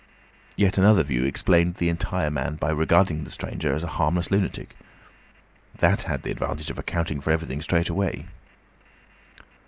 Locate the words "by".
2.55-2.71